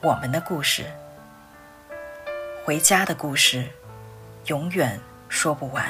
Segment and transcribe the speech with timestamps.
[0.00, 0.84] 我们的故事，
[2.64, 3.64] 回家的故事，
[4.46, 4.96] 永远
[5.28, 5.84] 说不完。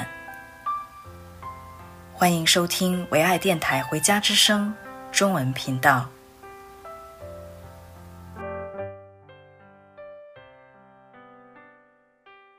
[2.11, 4.73] 欢迎收听唯爱电台《回家之声》
[5.15, 6.09] 中文频道。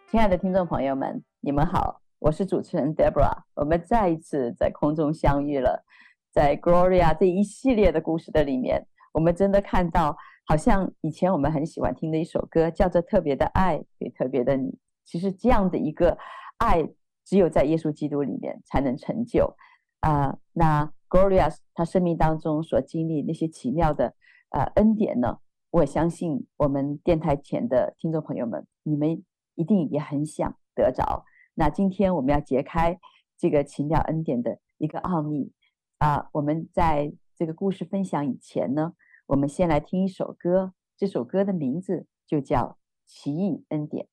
[0.08, 5.84] 亲爱的听众朋友们，你们好，我是主持人 Deborah，我们再一次在空中相遇了。
[6.30, 10.16] 在 Gloria 这一系列的故事的里面，我们真的看到，
[10.50, 14.68] 好像以前我们很喜欢听的一首歌，叫做《特别的爱给特别的你》。
[15.04, 16.18] 其实这样的一个
[16.58, 16.90] 爱，
[17.24, 19.54] 只有在耶稣基督里面才能成就。
[20.00, 24.16] 啊、那 Gloria 她生命当中所经历那些奇妙的
[24.48, 25.38] 呃恩典呢，
[25.70, 29.22] 我相信我们电台前的听众朋友们，你们
[29.54, 31.24] 一定也很想得着。
[31.54, 32.98] 那今天我们要揭开
[33.38, 35.52] 这个奇妙恩典的一个奥秘。
[35.98, 38.94] 啊、我们在这个故事分享以前呢，
[39.30, 40.74] 我们先来听一首歌。
[40.96, 42.58] 这首歌的名字就叫
[43.06, 44.06] 《奇异恩典》。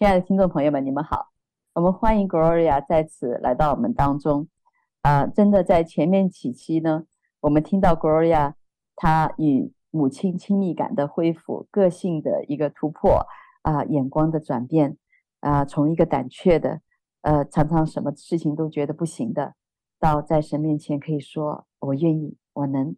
[0.00, 1.28] 亲爱的听众朋友们，你们好！
[1.74, 4.48] 我们欢迎 Gloria 再次来到我们当中。
[5.02, 7.04] 啊、真的在前面几期呢，
[7.40, 8.54] 我们听到 Gloria
[8.96, 13.26] 她与母亲亲密感的恢复、个性的一个突破
[13.60, 14.96] 啊、眼光的转变
[15.40, 16.80] 啊、从一个胆怯的
[17.20, 19.52] 呃，常常什么事情都觉得不行的，
[19.98, 22.96] 到在神面前可以说我愿意，我能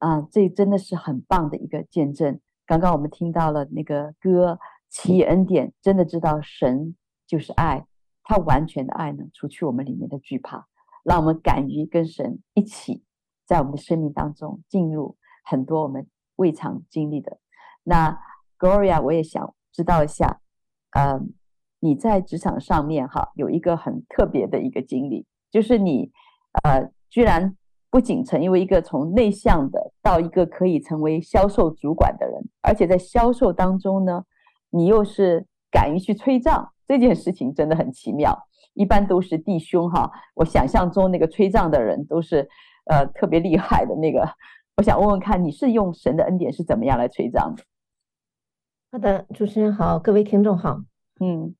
[0.00, 2.38] 啊、这真的是很棒的一个见证。
[2.66, 4.58] 刚刚我们听到了那个歌。
[4.88, 6.96] 奇异恩典，真的知道神
[7.26, 7.86] 就是爱，
[8.22, 10.66] 他完全的爱呢，除去我们里面的惧怕，
[11.04, 13.02] 让我们敢于跟神一起，
[13.44, 16.06] 在我们的生命当中进入很多我们
[16.36, 17.38] 未曾经历的。
[17.82, 18.18] 那
[18.58, 20.40] Gloria，我也想知道一下，
[20.92, 21.20] 呃，
[21.80, 26.10] 你在职场上面哈，有一个很特别的一个经历，就是你
[26.62, 27.56] 呃，居然
[27.90, 34.24] 不仅成为一个从内向的到一个可以成为销售主管的人，而且在销售当中呢。
[34.70, 38.46] 你又是敢于去催账，这件事情真的很奇妙。
[38.74, 42.48] 一般都是弟兄哈，我想象中那个催账的人都是
[42.84, 44.28] 呃特别厉害的那个。
[44.76, 47.62] 我想问问看，你是用神的恩典是怎么样来催账的？
[48.92, 50.82] 好的，主持人好，各位听众好。
[51.18, 51.54] 嗯，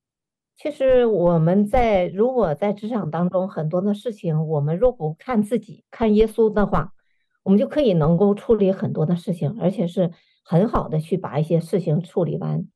[0.55, 6.93] 其实我们在如果在职场当中很多的事情，我们若不看自己，看耶稣的话，
[7.41, 10.11] 我们就可以能够处理很多的事情，而且是
[10.45, 12.67] 很好的去把一些事情处理完。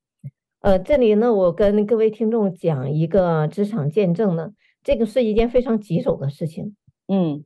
[0.61, 4.51] 呃，这里呢，我跟各位听众讲一个职场见证呢，
[4.83, 6.75] 这个是一件非常棘手的事情。
[7.07, 7.43] 嗯，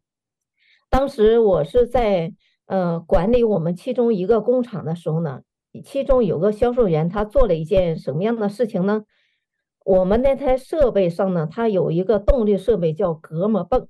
[0.90, 2.34] 当时我是在
[2.66, 5.44] 呃管理我们其中一个工厂的时候呢，
[5.86, 9.06] 其中有个销售员，他做了一件什么样的事情呢？
[9.86, 13.88] 我们那台设备上呢，它有一个动力设备叫隔膜泵，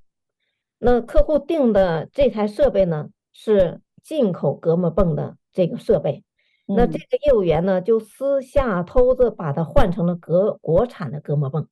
[0.78, 6.22] 那客户订的这台设备呢，是进口隔膜泵的这个设备。
[6.68, 11.68] 那这个业务员呢，就私下偷着把它换成了国国产的隔膜泵，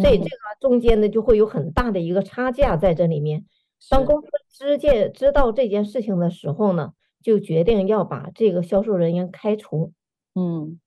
[0.00, 3.44] 所以这个中间呢就会有很大的一个差价在这里面。
[3.90, 9.92] 当公司知见知道这件事情的时候呢，就决定要把这个销售人员开除。
[10.36, 10.78] 嗯，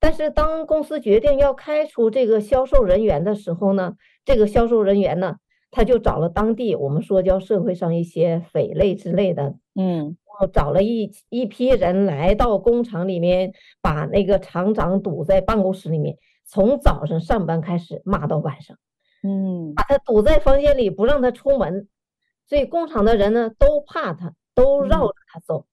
[0.00, 3.94] 但是当公司决定要开除这个销售人员的时候呢，
[4.24, 5.36] 这个销售人员呢，
[5.70, 10.16] 他就找了当地我们说叫社会上一些匪类之类的，嗯。
[10.52, 18.76] 找了一一批人来到工厂里面，把那个厂长堵在办公室里面，从早上上班开始骂到晚上，
[19.22, 21.88] 嗯，把他堵在房间里不让他出门，
[22.46, 25.66] 所以工厂的人呢都怕他，都绕着他走，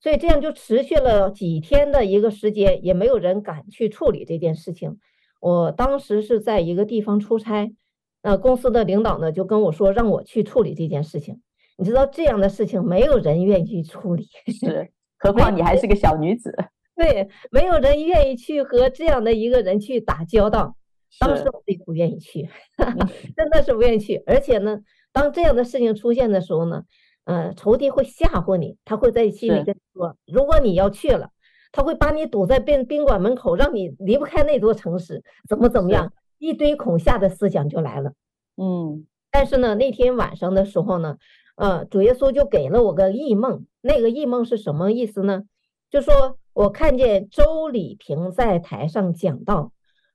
[0.00, 4.98] 所以这样就持续了几天的一个时间，也没有人敢去处理这件事情。
[5.40, 7.74] 我当时是在一个地方出差，
[8.22, 11.42] 那公司的领导呢就跟我说让我去处理这件事情。
[11.76, 14.28] 你知道这样的事情没有人愿意去处理，
[14.60, 16.54] 是，何况你还是个小女子。
[16.94, 20.76] 对，没有人愿意去和这样的一个人去打交道。
[21.18, 22.48] 当时我也不愿意去，
[23.36, 24.22] 真的是不愿意去。
[24.26, 24.78] 而且呢，
[25.12, 26.84] 当这样的事情出现的时候呢，
[27.24, 31.30] 呃，仇敌会吓唬你，他会在心里跟你说，如果你要去了，
[31.72, 38.12] 他会把你堵在宾宾馆门口，让你离不开那座城市，怎么怎么样，一堆恐吓的思想就来了。
[38.56, 41.16] 嗯，但是呢，那天晚上的时候呢。
[41.56, 45.44] 呃，主耶稣就给了我个异梦，那个异梦是什么意思呢？
[45.90, 49.72] 就说我看见周礼平在台上讲道，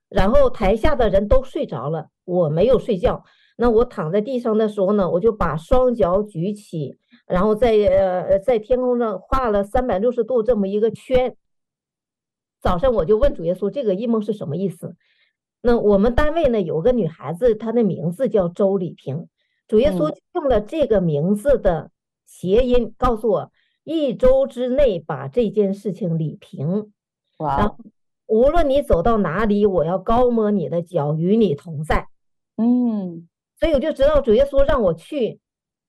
[0.09, 3.23] 然后台下的人都睡着了，我没有睡觉。
[3.55, 11.35] 那我躺在地上的时候呢，我就把双脚举起，然后在呃在天空上画了三百六十度这么一个圈。
[12.61, 14.95] 早上我就问主耶稣，这个异梦是什么意思？
[15.61, 19.27] 那我们单位呢有个女孩子，她的名字叫周礼平。
[19.69, 21.91] 主耶稣用了这个名字的
[22.25, 23.51] 谐音，告诉我
[23.83, 26.91] 一周之内把这件事情理平。
[27.37, 27.77] 哇！
[28.25, 32.07] 无论你走到哪里，我要高摸你的脚，与你同在。
[32.57, 35.39] 嗯，所以我就知道主耶稣让我去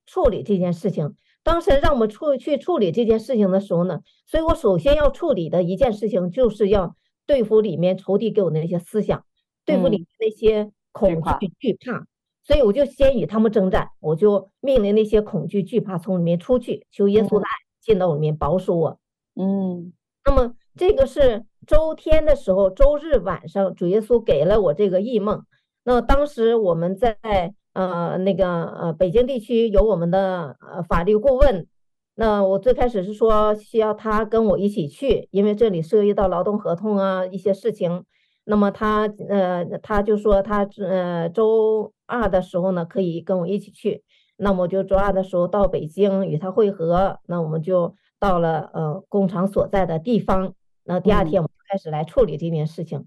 [0.04, 1.14] 处理这件事情。
[1.42, 6.94] 当时让我们处去处理这件事情的时候呢，所以我首先要处理的一件事情，就是要
[7.24, 9.24] 对付里面仇敌给我的那些思想，
[9.64, 12.06] 对付里面那些恐惧、惧怕。
[12.50, 17.48] 所以我就先与他们征战，我就命令那些恐惧、惧怕从里面出去，求耶稣的爱
[17.80, 18.98] 进到里面保守我。
[19.36, 19.92] 嗯，
[20.24, 25.44] 那么这个是周天的时候，周日晚上，主耶稣给了我这个异梦。
[25.84, 27.54] 那当时我们在。
[27.72, 31.68] 呃，那个呃，北京地区有我们的呃法律顾问。
[32.16, 38.04] 那我最开始是说需要他跟我一起去，因为这里涉及到劳动合同啊一些事情。
[38.44, 44.02] 那么他呃他就说他呃周二的时候呢可以跟我一起去。
[44.36, 47.18] 那么就周二的时候到北京与他会合。
[47.26, 50.54] 那我们就到了呃工厂所在的地方。
[50.84, 53.06] 那第二天我们开始来处理这件事情。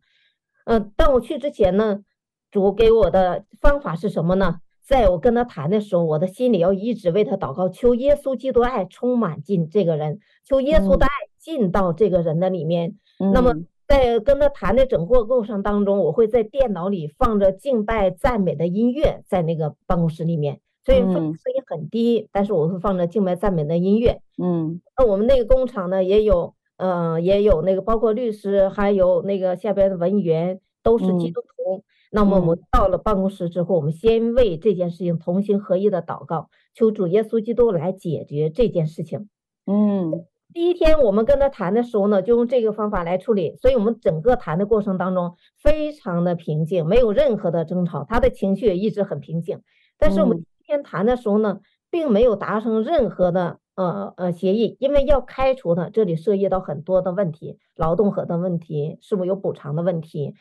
[0.66, 2.04] 嗯、呃，但我去之前呢。
[2.52, 4.60] 主给我的方法是什么呢？
[4.86, 11.10] 在我跟他谈的时候，我的心里要一直为他祷告，求耶稣基督爱充满进这个人，求耶稣的爱
[11.40, 12.96] 进到这个人的里面。
[13.18, 13.56] 嗯、那么
[13.94, 24.20] 在跟他谈的整个过程当中，我会在电脑里放着敬拜赞美的音乐，在那个办公室里面，所以声音很低，但是我会放着敬拜赞美的音乐。
[24.42, 31.78] 嗯，那我们那个工厂呢，也有，呃，也有那个包括律师，还有那个下边的文员，都是基督徒。
[31.78, 31.84] 嗯
[32.16, 39.30] 那么我们到了办公室之后，我们先为这件事情同心合意的祷告，求主耶稣基督来解决这件事情。
[39.66, 49.62] 嗯，第一天我们跟他谈的时候呢，就用这个方法来处理，所以我们整个谈的过程当中非常的平静，没有任何的争吵，他的情绪也一直很平静。
[49.98, 60.34] 但是我们第一天谈的时候呢，并没有达成任何的呃呃协议，因为要开除他，这里涉及到很多的问题，劳动合同问题，是否有补偿的问题，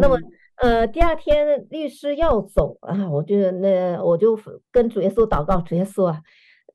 [0.00, 0.18] 那么。
[0.62, 4.38] 呃，第二天律师要走啊，我就那我就
[4.70, 6.20] 跟主耶稣祷告，主耶稣啊，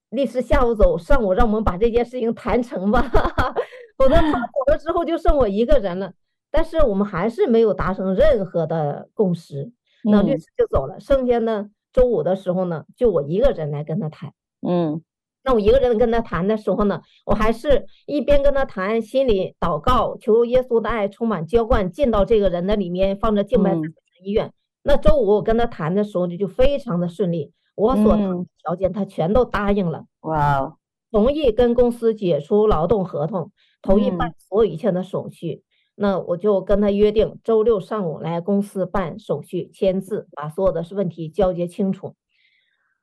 [0.09, 3.01] 律师下午走，上午让我们把这件事情谈成吧，
[3.97, 6.11] 否则他 走了之后就剩我一个人了。
[6.51, 9.71] 但是我们还是没有达成任何的共识，
[10.03, 10.99] 那律师就走了。
[10.99, 14.33] 剩下呢，周五的时候呢，就我一个人来跟他谈，
[14.67, 15.01] 嗯。
[15.41, 23.79] 那我一个人跟他谈的时候呢，我还是一边跟他谈，心里祷告，求耶稣的爱充满浇灌进到这个人的里面，放着敬拜在
[24.23, 24.51] 医院。
[24.83, 30.03] 那周五我跟他谈的时候就就非常的顺利，我所谈的条件他全都答应了。
[30.21, 30.75] 哇，
[31.11, 35.63] 同意跟公司解除劳动合同，同意办所有一切的手续。
[35.95, 42.15] 那我就跟他约定周六上午来公司办手续，签字，把所有的问题交接清楚。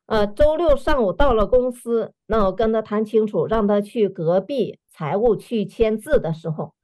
[0.07, 6.75] 呃，周六上午到了公司，那我跟他谈清楚，让他去隔壁财务去签字的时候，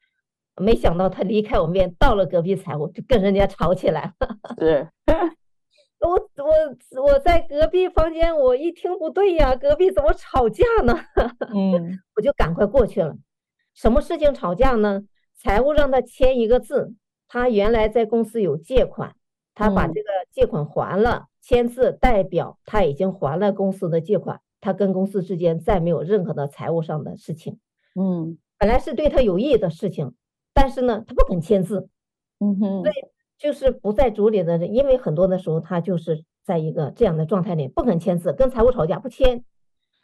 [0.57, 4.37] 没想到他离开我面，到了隔壁财务就跟人家吵起来了。
[4.59, 4.89] 是，
[6.07, 10.95] 我我我在隔壁房间，我一听不对呀，隔壁怎么吵架呢？
[11.55, 13.17] 嗯， 我就赶快过去了。
[13.75, 15.03] 什么事情吵架呢？
[15.37, 16.95] 财务让他签一个字，
[17.29, 19.15] 他原来在公司有借款，
[19.55, 21.25] 他把这个借款还了。
[21.25, 27.59] 嗯签字代表他已经还了公司的借款，他跟公司之间再没有任何的财务上的事情。
[27.97, 30.15] 嗯，本来是对他有益的事情，
[30.55, 31.89] 但是呢，他不肯签字。
[32.39, 32.95] 嗯哼，所以
[33.43, 39.43] 就是不在组里的人，因为很多的时候他就是在一个这样的状态里，不肯签字，跟财务吵架不签。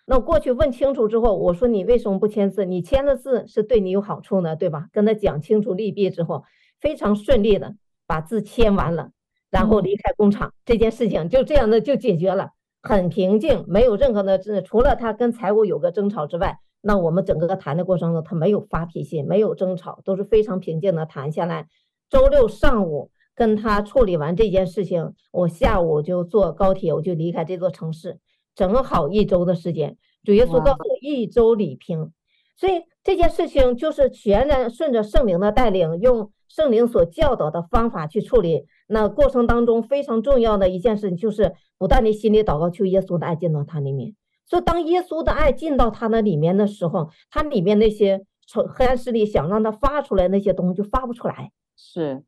[0.07, 2.65] 那过去问清楚之后，我说你为什么不签字？
[2.65, 4.89] 你签的字是对你有好处呢，对吧？
[4.91, 6.43] 跟他讲清楚利弊之后，
[6.81, 7.77] 非常顺利的
[8.09, 9.13] 把字签完了。
[9.51, 12.51] 然后离开工厂，这件事情就这样的就解决了，
[12.83, 21.69] 很平静，没有任何的，除了他跟财务有个争吵之外，那我们整个谈的过程中，他没有发脾气，没有争吵，都是非常平静的谈下来。
[22.11, 28.19] 周六上午跟他处理完这件事情，我下午就坐高铁，我就离开这座城市，
[28.57, 29.97] 正好一周的时间。
[30.25, 32.11] 主耶稣告诉我一周理平，
[32.57, 38.67] 所以这件事情就是全然顺着圣灵的带领，用圣灵所教导的方法去处理。
[38.89, 44.17] 那过程当中非常重要的一件事就是不断的心里祷告，求耶稣的爱进到他里面。
[44.47, 51.53] 所以当耶稣的爱进到他那里面的时候，他里面那些从黑暗势力想让他发出来那些东西就发不出来。
[51.77, 52.23] 是，对，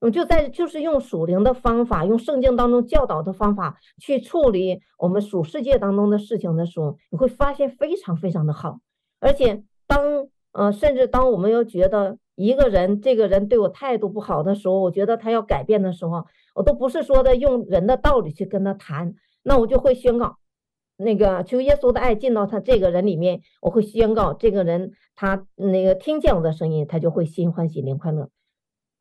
[0.00, 8.78] 我就在就是用属灵的方法，用圣经当中教导的方法去处理我们属世界当中的事情的时候，你会发现非常非常的好。
[9.20, 12.18] 而且当呃，甚至当我们又觉得。
[12.34, 16.24] 一个人，这个人对我态度不好的时候，我觉得他要改变的时候，
[16.54, 20.38] 我都不是说的用人的道理去跟他谈，那我就会宣告，
[20.96, 28.30] 那个求耶稣的爱进到他这个人里面，我会宣告这个人他那个听见我的声音，他就会心欢喜灵快乐，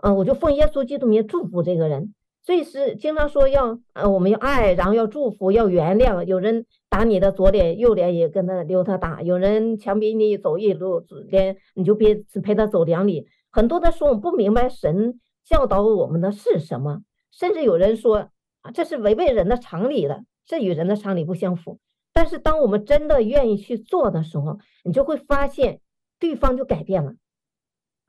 [0.01, 6.23] 嗯，我就奉耶稣基督名祝福这个人，所以是经常说要呃，我们要爱，然后要祝福，要原谅。
[6.23, 13.27] 有人打你的左脸，右脸也跟他留他打；有人强逼你走一路，连你就别陪他走两里。
[13.51, 18.29] 很多的时候我们不明白神教导我们的是什么，甚至有人说
[18.61, 21.77] 啊，这是违背人的常理的，这与人的常理不相符。
[22.13, 25.79] 但是当我们真的愿意去做的时候，你就会发现
[26.19, 27.13] 对方就改变了。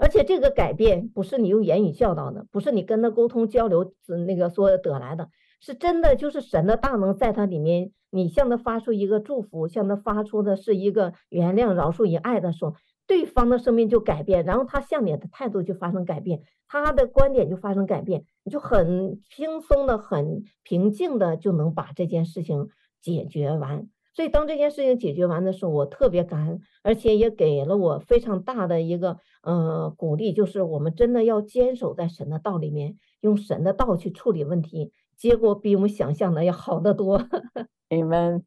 [0.02, 3.92] 而且这个改变不是你用言语教导的，不是你跟他沟通交流
[4.26, 5.28] 那个说得来的，
[5.60, 7.92] 是真的就是神的大能在他里面。
[8.10, 12.74] 你向他发出一个祝福，向他发出的是一个原谅、饶恕与爱的时候，
[13.06, 22.68] 对方的生命就改变，然后他向你的态度就发生改变，他的观点就发生改变，你就很轻松的、很平静的就能把这件事情
[23.00, 23.86] 解决完。
[24.14, 37.26] 所以，当这件事情解决完的时候，我特别感恩，而且也给了我非常大的一个呃鼓励，就是我们真的要坚守在神的道里面，用神的道去处理问题，结果比我们想象的要好得多。
[37.88, 38.44] 你们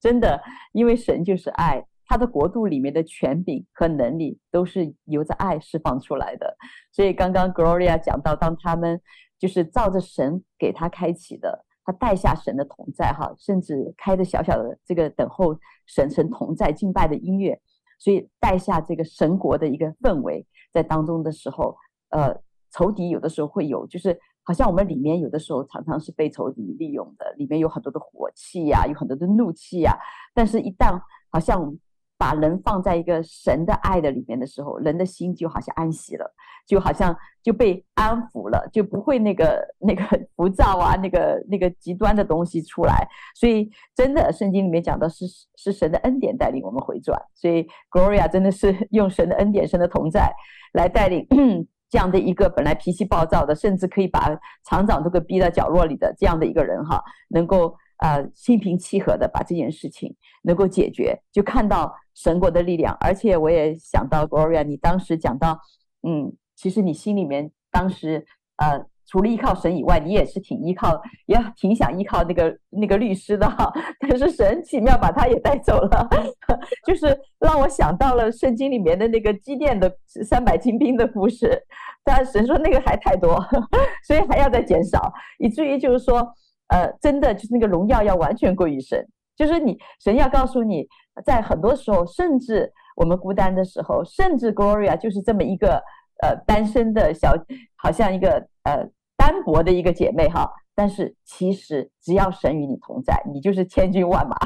[0.00, 0.42] 真的，
[0.72, 6.56] 因为神就是爱，他的国度里面的权柄和能力都是由着爱释放出来的。
[6.92, 9.00] 所以，刚刚 Gloria 讲到，当他们
[9.38, 11.64] 就是照着神给他开启的。
[11.84, 17.60] 他带下神的同在，哈，甚至开着小小的这个等候神神同在敬拜的音乐，
[17.98, 21.76] 所以带下这个神国的一个氛围在当中的时候，
[22.10, 22.34] 呃，
[22.72, 29.96] 仇敌有的时候会有，就是好像我们里面有的时候常常是被仇敌利用的，里面有很多的火气呀，有很多的怒气呀，
[30.34, 31.76] 但是一旦好像。
[32.24, 36.24] 把人放在一个神的爱的里面的时候，人的心就好像安息了，
[36.66, 40.02] 就好像就被安抚了，就不会那个 那个
[40.34, 43.06] 浮躁啊，那个那个极端的东西出来。
[43.34, 47.20] 所以真的，圣经里面讲的是是神的恩典带领我们回转。
[47.34, 50.32] 所以 Gloria 真的是用神的恩典、神的同在
[50.72, 51.26] 来带领
[51.90, 54.34] 这样的一个本来脾气暴躁的，甚至可以把
[54.64, 57.76] 厂长都给逼到角落里的这样的一个人哈，能够。
[57.98, 62.96] 呃，心平气和的把这件事情能够解决，就看到神国的力量。
[63.00, 65.58] 而且我也想到 Gloria，你当时讲到，
[66.02, 68.24] 嗯，其实你心里面当时
[68.56, 73.72] 呃，除了依靠神以外，你也是挺依靠，也挺想依靠那个那个律师的哈。
[74.00, 76.08] 但是神奇妙把他也带走了，
[76.86, 81.62] 就是让我想到了圣经里面的那个基甸的三百精兵的故事。
[82.04, 83.42] 但神说那个还太多，
[84.06, 86.26] 所以还要再减少，以至于就是说。
[86.68, 90.88] 呃，真的就是那个荣耀要完全归于神，就是你神要告诉你，
[91.24, 95.82] 在很多时候，甚至我们孤单的时候，甚至 Gloria 就是这么一个
[96.22, 97.32] 呃单身的小，
[97.76, 104.36] 好像一个呃单薄的一个姐妹哈，但是其实只要神与你同在，你就是千军万马，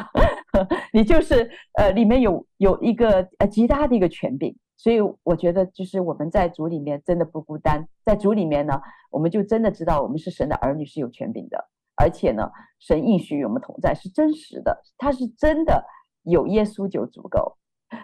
[0.92, 11.68] 你就是呃里面有有一个呃极大的一个权柄，所以我觉得就是我们在主里面真的不孤单，在主里面呢，我们就真的知道我们是神的儿女，是有权柄的。
[12.00, 15.84] 而且呢，神应许与我们同在是真实的，他是真的
[16.28, 17.56] 有耶稣就足够，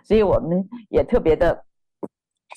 [0.03, 1.65] 所以我们也特别的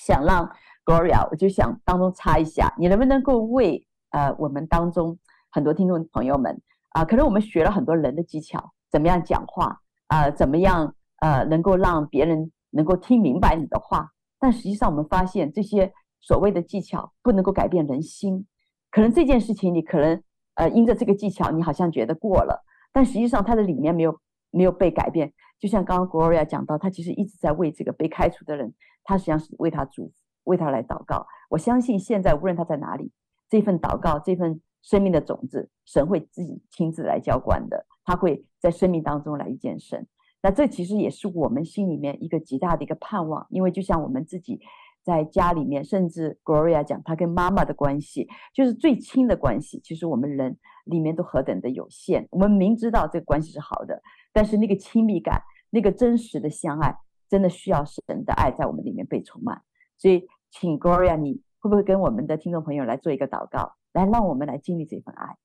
[0.00, 0.50] 想让
[0.84, 5.18] Gloria，我就想当中插一下，你能不能够为呃我们当中
[5.50, 18.46] 很多听众朋友们啊、可能我们学了很多人的技巧，怎么样讲话啊、怎么样呃能够让别人能够听明白你的话，但实际上我们发现这些所谓的技巧不能够改变人心，
[18.90, 20.22] 可能这件事情你可能。
[20.58, 24.18] 呃，因着这个技巧，你好像觉得过了，但实际上它的里面没有
[24.50, 25.32] 没有被改变。
[25.58, 30.12] 就像刚刚 Gloria 讲到，他其实一直在为这个被开除的人，他实际上是为他祝福，
[30.44, 31.26] 为他来祷告。
[31.50, 33.12] 我相信现在无论他在哪里，
[33.48, 37.86] 这份祷告，这份生命的种子，神会自己亲自来浇灌的。
[38.04, 40.06] 他会在生命当中来遇见神。
[40.42, 44.60] 那这其实也是我们心里面一个极大的一个盼望，因为就像我们自己。
[45.04, 49.80] 在家里面，甚至 Gloria 讲，她跟妈妈的关系就是最亲的关系。
[49.82, 52.28] 其实我们人里面都何等的有限。
[52.30, 54.02] 我们明知道这个关系是好的，
[54.38, 56.96] 但是那个亲密感、那个真实的相爱，
[57.28, 59.64] 真的需要神的爱在我们里面被充满。
[59.96, 65.36] 所以，请 Gloria，你会不会跟我们的听众朋友来做一个祷告，来让我们来经历这份爱？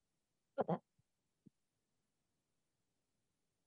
[0.54, 0.80] 好的。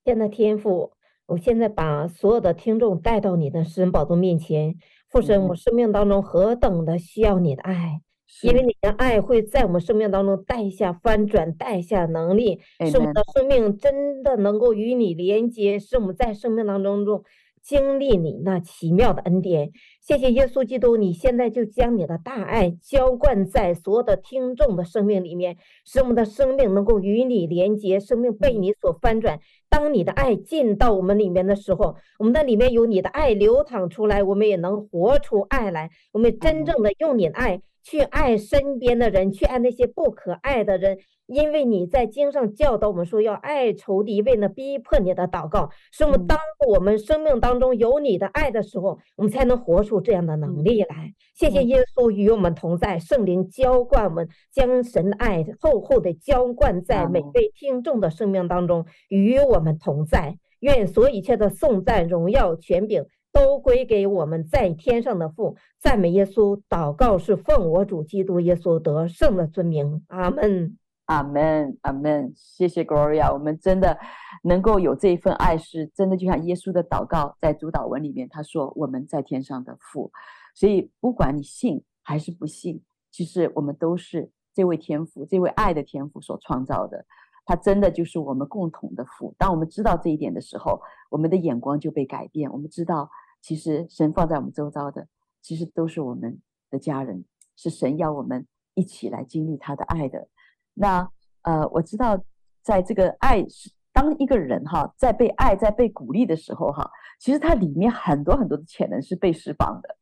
[0.05, 0.93] 现在天父，
[1.25, 4.77] 我现在把所有的听众带到你的施恩宝座面前。
[5.09, 8.01] 父神，我生命当中何等的需要你的爱，
[8.43, 12.59] 因为你的爱会在我们生命当中带下翻转，带下能力，
[12.89, 17.23] 使我们的生命真的能够与你连接，使我们在生命当中中
[17.63, 19.71] 经历你那奇妙的恩典。
[20.01, 29.39] 谢谢耶稣基督，你现在就将你的大爱浇灌在所有的听众的生命里面，使我们的生命能够与你连接，生命被你所翻转。
[29.69, 35.89] 当你的爱进到我们里面的时候，我们的里面有你的爱流淌出来，我们也能活出爱来。
[36.13, 40.97] 我们真正的用你的爱去爱身边的人，去爱那些不可爱的人。
[41.28, 51.13] 因为你在经上教导我们说要爱仇敌，为了逼迫你的祷告，是我们当我们生命当中有你的爱的时候，我们才能活出这样的能力来。
[51.34, 60.38] 谢谢耶稣与我们同在，圣灵浇灌我们，将神的爱厚厚的浇灌在每位听众的生命当中，与我们同在。
[60.62, 63.06] 愿所有一切的颂赞、荣耀、权柄
[63.38, 65.56] 都归给我们在天上的父。
[65.80, 70.04] 赞美耶稣，祷告是奉我主基督耶稣得胜的尊名。
[70.08, 70.76] 阿门。
[71.06, 73.97] 阿门，阿门，谢谢 Gloria，我们真的
[74.43, 80.12] 能够有这一份爱，是真的就像耶稣的祷告，在主祷文里面他说：“我们在天上的父。”
[80.54, 87.06] 所以不管你信还是不信，其实我们都是这位天父，这位爱的天父所创造的。
[87.45, 89.34] 他真的就是我们共同的父。
[89.38, 92.52] 当我们知道这一点的时候，我们的眼光就被改变。
[92.52, 93.10] 我们知道，
[93.47, 95.07] 其实神放在我们周遭的，
[95.41, 97.23] 其实都是我们的家人，
[97.55, 100.27] 是神要我们一起来经历他的爱的。
[100.73, 101.10] 那
[101.43, 102.21] 呃，我知道，
[102.62, 109.95] 在这个爱是当一个人哈，在被爱、在被鼓励的时候哈，其实它里面很多很多的潜能是被释放的，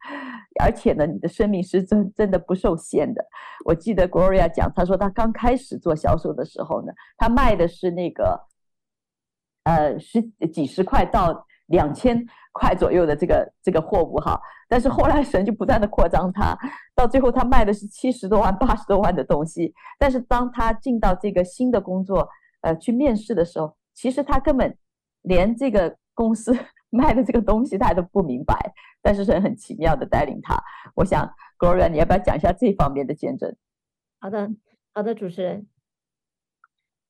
[0.63, 3.23] 而且呢，你的生命是真真的不受限的。
[3.63, 8.47] 我记得 Gloria 讲，她说她刚开始做销售的时候呢，她卖的是那个
[9.65, 10.19] 呃十
[10.51, 16.57] 几十块到两千块左右的这个这个货物哈，但是后来神就不断的扩张他，
[16.93, 19.73] 到最后他卖的是七十多万、八十多万的东西。
[19.97, 22.29] 但是当他进到这个新的工作，
[22.61, 24.77] 呃，去面试的时候，其实他根本
[25.23, 26.55] 连这个公司
[26.91, 28.55] 卖的这个东西他都不明白。
[29.01, 30.55] 但是神很奇妙的带领他。
[30.95, 31.27] 我想
[31.59, 33.55] ，Gloria，你要不要讲一下这方面的见证？
[34.19, 34.49] 好的，
[34.93, 35.67] 好的，主持人。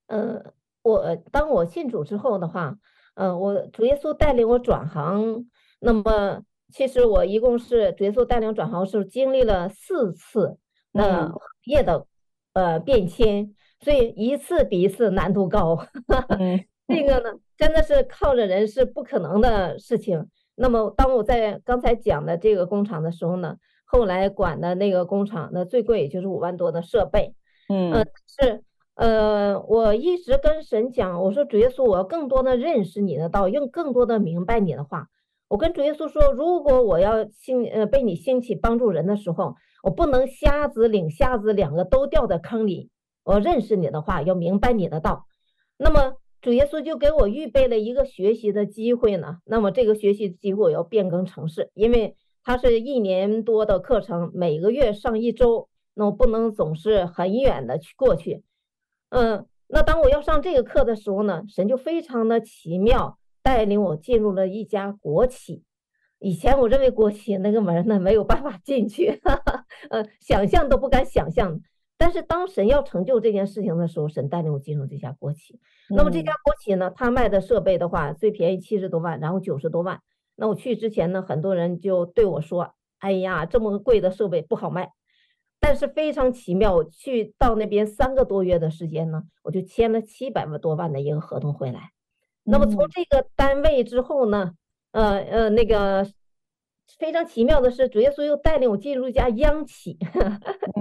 [0.08, 2.78] 呃，我当我信主之后的话。
[3.16, 5.46] 嗯、呃，我主耶稣带领我转行，
[5.80, 10.58] 那么其实我一共是主耶稣带领转行是经历了四次
[10.92, 12.06] 那行业的
[12.54, 15.78] 呃变迁，所以一次比一次难度高。
[16.40, 20.28] 嗯、这个呢，真的是靠着人是不可能的事情。
[20.56, 27.34] 那么当我在刚才讲的这个工厂的时候呢，后来管的那个工厂，那最贵也就是五万多的设备，
[27.70, 28.62] 嗯，呃、是。
[28.96, 35.08] 呃，我一直跟神讲，我说主耶稣，我要更多的认识你的道，用更多的明白你的话。
[35.48, 42.90] 我跟主耶稣说，如果我要兴呃被你兴起帮助人的时候，我不能瞎子领瞎子，两个都掉在坑里。
[43.24, 45.26] 我认识你的话，要明白你的道。
[45.78, 49.40] 那么主耶稣就给我预备了一个学习的机会呢。
[49.46, 58.44] 那么这个学习的机会我要变更城市，因为它是一年多的课程，每个月上一周，那我不能总是很远的去过去。
[59.10, 65.64] 嗯，那当我要上这个课的时候呢，神就非常的奇妙，带领我进入了一家国企。
[66.20, 71.62] 以前我认为国企那个门呢没有办法进去，哈哈，呃，想象都不敢想象。
[71.98, 75.60] 但是当神要成就这件事情的时候，神带领我进入这家国企。
[75.90, 80.02] 那么这家国企呢，他卖的设备的话，最便宜七十多万，然后九十多万。
[80.36, 84.92] 那我去之前呢，很多人就对我说：“哎呀，这么贵的设备不好卖。”
[85.66, 91.90] 但是非常奇妙，我去到那边三个多月的时间呢，我就签了七百万多万的一个合同回来。
[92.44, 94.52] 那么从这个单位之后呢，
[94.92, 96.08] 呃呃，那个
[97.00, 99.98] 非常奇妙的是，主耶稣又带领我进入一家央企，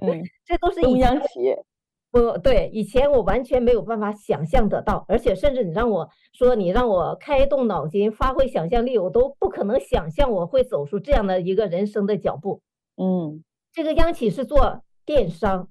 [0.03, 1.65] 嗯、 这都是中央企业。
[2.11, 12.61] 不对，以前我完全没有办法想象得到，而且甚至你让我说你让我开动脑筋、发挥想象力，我都不可能想象我会走出这样的一个人生的脚步。
[12.99, 13.43] 嗯。
[13.75, 15.69] 这个央企是做电商，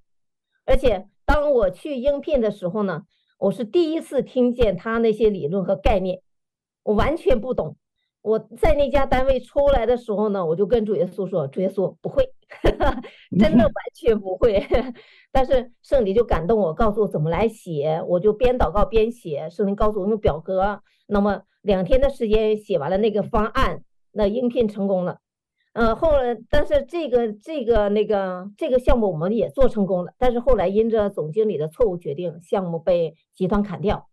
[0.65, 3.03] 而且当我去应聘的时候呢，
[3.39, 6.21] 我是第一次听见他那些理论和概念，
[6.83, 7.77] 我完全不懂。
[8.21, 12.29] 我在那家单位出来的时候呢，我就跟主耶稣说：“主耶稣不会，
[13.39, 14.61] 真的完全不会。
[15.31, 19.49] ”但是圣灵就感动我，告诉我怎么来写，我就边祷告边写。
[19.49, 25.19] 圣灵告诉我用表格，那么两天的时间写完了那个方案，那应聘成功了。
[25.73, 34.07] 呃，后来，但是这个这个那个这个项目我们也做成功了，但是后来因着总经理的错误决定，项目被集团砍掉。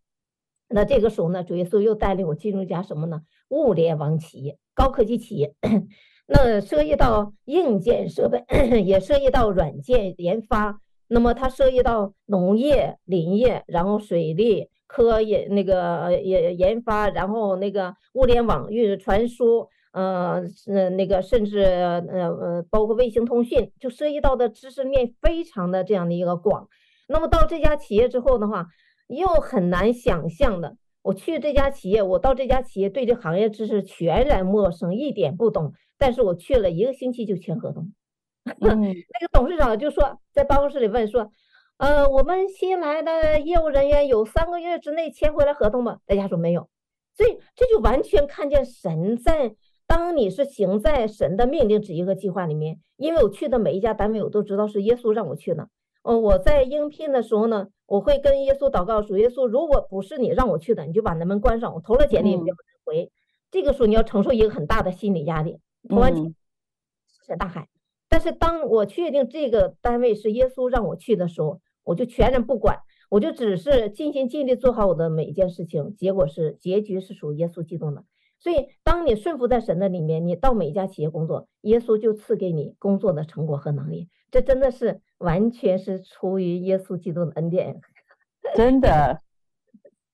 [0.68, 3.20] 那这个时候呢，主耶稣又带领我进入一家什么呢？
[3.51, 5.55] 物联网企业，高科技企业。
[6.27, 8.42] 那涉及到硬件设备，
[8.83, 10.81] 也涉及到软件研发。
[11.09, 19.68] 那么它涉及到农业、林业，然后水利科研那个也研发，然后那个物联网运传输。
[19.92, 26.68] 呃，是那个，甚至呃呃，包括卫星通讯，就涉及到的知识面非常的这样的一个广。
[27.09, 28.66] 那么到这家企业之后的话，
[29.09, 35.72] 又很难想象的，我去这家企业，我到这家企业对这行业知识全然陌生，一点不懂。
[35.98, 37.92] 但是我去了一个星期就签合同，
[38.61, 41.31] 嗯、那个董事长就说，在办公室里问说，
[41.79, 45.98] 呃，我们新来的业务人员有三个月之内签回来合同吗？
[46.07, 46.68] 大家说没有。
[47.16, 49.55] 所以这就完全看见神在，
[49.90, 52.79] 当你是行在神的命令旨意和计划里面。
[52.96, 55.68] 因为我去的每一家单位，我都知道是耶稣让我去的。
[56.05, 61.74] 呃，我在应聘的时候呢，我会跟耶稣祷告说：“耶稣，如果不是你让我去的，你就把那门关上。
[61.74, 63.03] 我投了简历，不要回。
[63.03, 63.11] 嗯”
[63.50, 65.59] 这个时候你要承受一个很大的心理压力。
[65.88, 67.66] 投完简历，石沉大海。
[68.09, 75.96] 但是当我确定这个单位是耶稣让我去的时候，我就全然不管，我就只是尽心尽力做好我的每一件事情。
[75.96, 78.05] 结果是结局是属于耶稣基督的。
[78.40, 84.09] 所以，当你顺服在神的里面，你到每一家企业工作，耶稣就赐给你工作的成果和能力。
[84.31, 87.79] 这真的是完全是出于耶稣基督的恩典，
[88.57, 89.20] 真的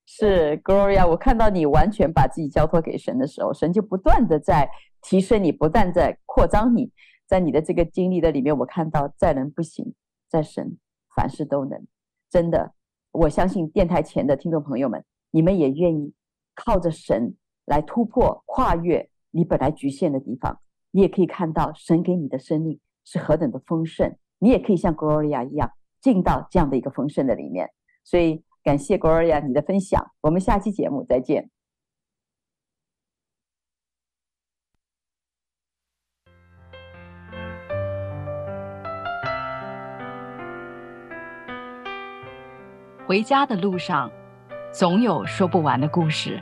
[0.05, 1.07] 是 Gloria。
[1.07, 4.69] 我看到你完全把自己交托给神的时候，神就不断的在
[5.01, 6.91] 提升你，不断在扩张你。
[7.25, 9.93] 在你的这个经历的里面，我看到在人不行，
[10.29, 10.77] 在神
[11.15, 11.85] 凡事都能。
[12.29, 12.73] 真的，
[13.11, 16.13] 我相信电台前的听众朋友们，你们也愿意
[16.55, 17.35] 靠着神。
[17.67, 25.69] 来突破、跨越你本来局限的地方，你也可以看到神给你的生命是何等的丰盛，你也可以像 Gloria 一样
[26.01, 27.69] 进到这样的一个丰盛的里面。
[28.05, 31.49] 所以感谢 Gloria 你的分享，我们下期节目再见。
[43.05, 44.09] 回家的路上，
[44.73, 46.41] 总有说不完的故事。